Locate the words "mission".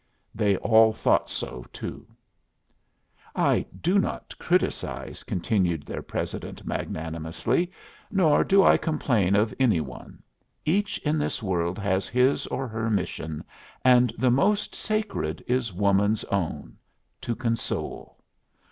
12.89-13.43